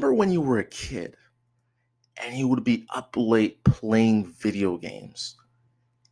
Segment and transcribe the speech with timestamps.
[0.00, 1.14] remember when you were a kid
[2.16, 5.36] and you would be up late playing video games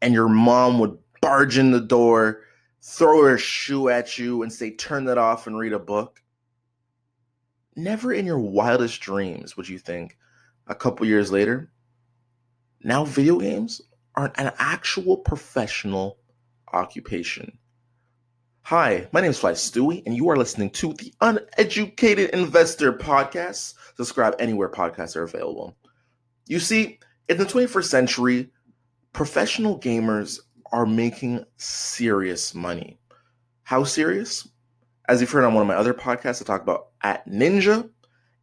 [0.02, 2.42] and your mom would barge in the door,
[2.82, 6.20] throw her shoe at you, and say, Turn that off and read a book?
[7.76, 10.18] Never in your wildest dreams would you think
[10.66, 11.70] a couple years later,
[12.84, 13.80] now video games
[14.16, 16.18] are an actual professional
[16.74, 17.58] occupation.
[18.68, 23.72] Hi, my name is Fly Stewie, and you are listening to the Uneducated Investor Podcast.
[23.96, 25.74] Subscribe anywhere podcasts are available.
[26.48, 26.98] You see,
[27.30, 28.50] in the 21st century,
[29.14, 32.98] professional gamers are making serious money.
[33.62, 34.46] How serious?
[35.08, 37.88] As you've heard on one of my other podcasts, I talk about at Ninja,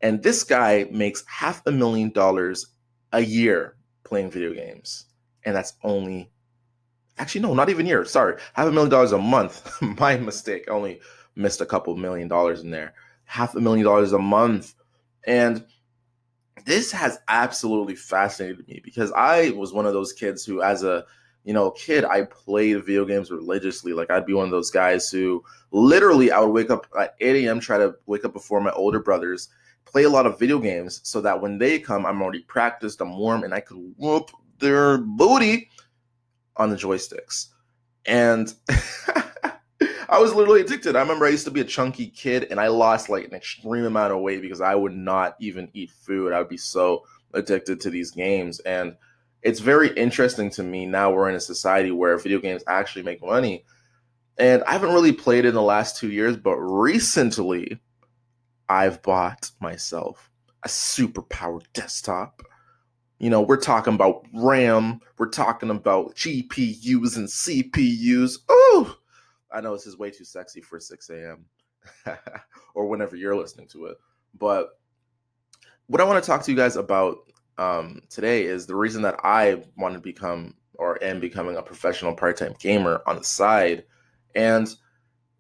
[0.02, 2.66] and this guy makes half a million dollars
[3.12, 5.06] a year playing video games.
[5.44, 6.32] And that's only
[7.18, 8.04] Actually, no, not even year.
[8.06, 9.82] Sorry, half a million dollars a month.
[10.00, 10.66] My mistake.
[10.68, 11.00] I only
[11.36, 12.94] missed a couple million dollars in there.
[13.26, 14.76] Half a million dollars a month,
[15.26, 15.66] and
[16.66, 21.06] this has absolutely fascinated me because I was one of those kids who, as a
[21.44, 23.94] you know kid, I played video games religiously.
[23.94, 27.46] Like I'd be one of those guys who literally I would wake up at 8
[27.46, 27.60] a.m.
[27.60, 29.50] try to wake up before my older brothers,
[29.86, 33.18] play a lot of video games so that when they come, I'm already practiced, I'm
[33.18, 35.70] warm, and I could whoop their booty
[36.58, 37.48] on the joysticks.
[38.06, 38.54] And
[40.10, 40.96] I was literally addicted.
[40.96, 43.86] I remember I used to be a chunky kid and I lost like an extreme
[43.86, 46.32] amount of weight because I would not even eat food.
[46.32, 47.04] I would be so
[47.34, 48.60] addicted to these games.
[48.62, 48.96] And
[49.42, 53.24] it's very interesting to me now we're in a society where video games actually make
[53.24, 53.66] money.
[54.38, 57.80] And I haven't really played in the last two years, but recently
[58.70, 60.30] I've bought myself
[60.64, 62.42] a super powered desktop
[63.26, 68.38] you know, we're talking about RAM, we're talking about GPUs and CPUs.
[68.48, 68.96] Oh,
[69.52, 71.46] I know this is way too sexy for 6 a.m.
[72.76, 73.98] or whenever you're listening to it.
[74.38, 74.78] But
[75.88, 77.18] what I want to talk to you guys about
[77.58, 82.14] um, today is the reason that I want to become or am becoming a professional
[82.14, 83.86] part time gamer on the side.
[84.36, 84.72] And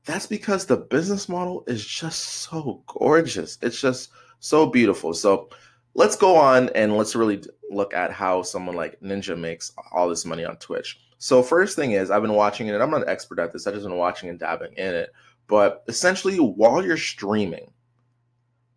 [0.05, 3.59] that's because the business model is just so gorgeous.
[3.61, 4.09] It's just
[4.39, 5.13] so beautiful.
[5.13, 5.49] So,
[5.95, 10.25] let's go on and let's really look at how someone like Ninja makes all this
[10.25, 10.99] money on Twitch.
[11.17, 12.79] So first thing is I've been watching it.
[12.79, 13.67] I'm not an expert at this.
[13.67, 15.11] I've just been watching and dabbing in it.
[15.47, 17.71] But essentially, while you're streaming,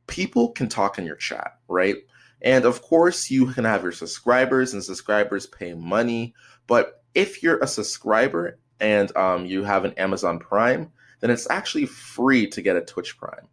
[0.07, 1.97] people can talk in your chat, right?
[2.43, 6.35] And of course, you can have your subscribers, and subscribers pay money.
[6.67, 11.87] But if you're a subscriber and um, you have an Amazon Prime, then it's actually
[11.87, 13.49] free to get a Twitch Prime.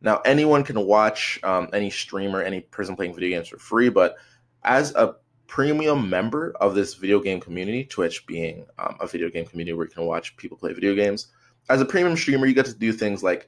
[0.00, 4.16] Now, anyone can watch um, any streamer, any person playing video games for free, but
[4.64, 9.44] as a premium member of this video game community, Twitch being um, a video game
[9.44, 11.28] community where you can watch people play video games,
[11.68, 13.46] as a premium streamer, you get to do things like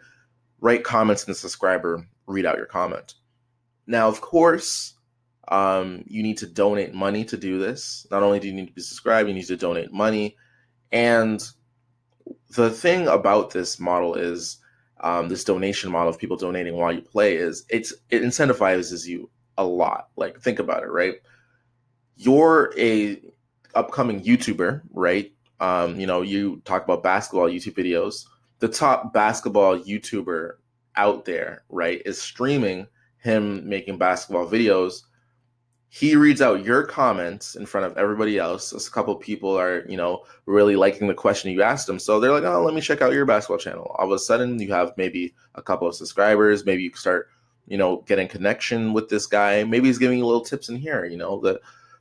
[0.61, 3.15] write comments in the subscriber, read out your comment.
[3.87, 4.95] Now, of course,
[5.49, 8.07] um, you need to donate money to do this.
[8.11, 10.37] Not only do you need to be subscribed, you need to donate money.
[10.91, 11.43] And
[12.57, 14.59] the thing about this model is
[15.01, 19.29] um, this donation model of people donating while you play is it's it incentivizes you
[19.59, 20.09] a lot.
[20.17, 21.17] Like think about it, right?
[22.17, 23.21] You're a
[23.75, 25.33] upcoming YouTuber, right?
[25.61, 28.27] Um, you know, you talk about basketball YouTube videos.
[28.59, 30.53] The top basketball YouTuber
[30.97, 32.87] out there, right, is streaming
[33.19, 35.03] him making basketball videos
[35.95, 38.73] he reads out your comments in front of everybody else.
[38.73, 42.01] A couple people are, you know, really liking the question you asked them.
[42.01, 43.95] So they're like, oh, let me check out your basketball channel.
[43.97, 46.67] All of a sudden, you have maybe a couple of subscribers.
[46.67, 47.29] Maybe you start,
[47.67, 49.65] you know, getting connection with this guy.
[49.65, 51.05] Maybe he's giving you little tips in here.
[51.05, 51.61] You know, the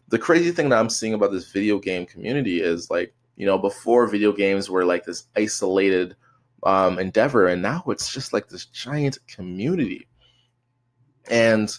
[0.10, 3.58] the crazy thing that I'm seeing about this video game community is like, you know,
[3.58, 6.16] before video games were like this isolated
[6.64, 10.08] um, endeavor, and now it's just like this giant community.
[11.30, 11.76] And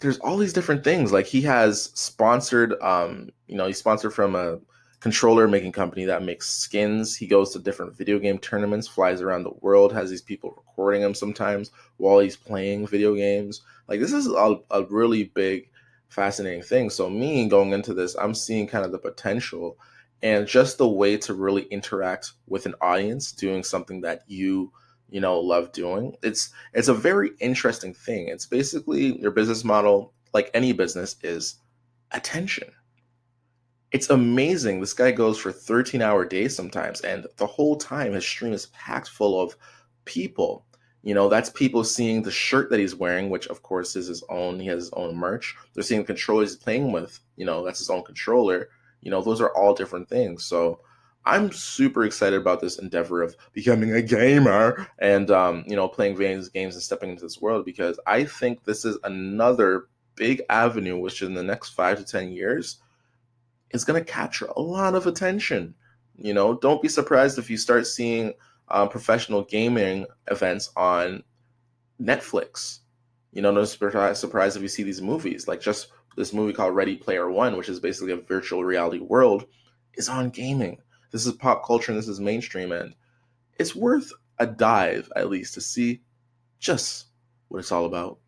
[0.00, 1.12] there's all these different things.
[1.12, 4.58] Like he has sponsored, um, you know, he's sponsored from a
[5.02, 7.16] controller making company that makes skins.
[7.16, 11.02] He goes to different video game tournaments, flies around the world, has these people recording
[11.02, 13.62] him sometimes while he's playing video games.
[13.88, 15.68] Like this is a, a really big,
[16.08, 16.88] fascinating thing.
[16.88, 19.76] So me going into this, I'm seeing kind of the potential
[20.22, 24.72] and just the way to really interact with an audience, doing something that you
[25.10, 30.14] you know love doing it's it's a very interesting thing it's basically your business model
[30.32, 31.56] like any business is
[32.12, 32.72] attention
[33.92, 34.80] it's amazing.
[34.80, 38.66] This guy goes for 13 hour days sometimes and the whole time his stream is
[38.66, 39.56] packed full of
[40.04, 40.64] people.
[41.02, 44.22] You know that's people seeing the shirt that he's wearing which of course is his
[44.28, 45.56] own he has his own merch.
[45.74, 48.70] They're seeing the controller he's playing with you know that's his own controller.
[49.02, 50.44] You know those are all different things.
[50.44, 50.80] So
[51.24, 56.16] I'm super excited about this endeavor of becoming a gamer and um, you know playing
[56.16, 60.98] various games and stepping into this world because I think this is another big avenue
[60.98, 62.78] which in the next five to ten years
[63.72, 65.74] is going to capture a lot of attention.
[66.16, 68.34] You know, don't be surprised if you start seeing
[68.68, 71.22] um, professional gaming events on
[72.00, 72.80] Netflix.
[73.32, 76.96] You know, no surprise if you see these movies like just this movie called Ready
[76.96, 79.46] Player One, which is basically a virtual reality world,
[79.94, 80.78] is on gaming
[81.12, 82.94] this is pop culture and this is mainstream, and
[83.58, 86.00] it's worth a dive at least to see
[86.58, 87.06] just
[87.48, 88.18] what it's all about.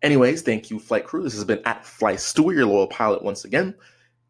[0.00, 1.22] Anyways, thank you, Flight Crew.
[1.22, 3.74] This has been at Fly Stewie, your loyal pilot, once again.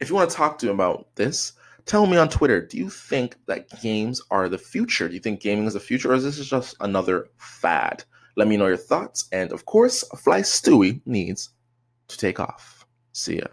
[0.01, 1.53] If you want to talk to him about this,
[1.85, 2.67] tell me on Twitter.
[2.67, 5.09] Do you think that games are the future?
[5.09, 8.05] Do you think gaming is the future, or is this just another fad?
[8.37, 9.29] Let me know your thoughts.
[9.33, 11.51] And of course, Fly Stewie needs
[12.09, 12.87] to take off.
[13.13, 13.47] See ya.